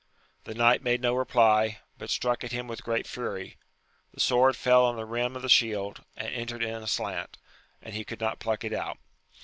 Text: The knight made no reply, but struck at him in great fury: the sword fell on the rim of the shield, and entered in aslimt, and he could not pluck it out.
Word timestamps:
The 0.45 0.55
knight 0.55 0.81
made 0.81 0.99
no 0.99 1.13
reply, 1.13 1.77
but 1.99 2.09
struck 2.09 2.43
at 2.43 2.51
him 2.51 2.67
in 2.71 2.75
great 2.81 3.05
fury: 3.05 3.57
the 4.15 4.19
sword 4.19 4.55
fell 4.55 4.83
on 4.83 4.95
the 4.95 5.05
rim 5.05 5.35
of 5.35 5.43
the 5.43 5.47
shield, 5.47 6.03
and 6.17 6.33
entered 6.33 6.63
in 6.63 6.81
aslimt, 6.81 7.37
and 7.83 7.93
he 7.93 8.03
could 8.03 8.19
not 8.19 8.39
pluck 8.39 8.63
it 8.63 8.73
out. 8.73 8.97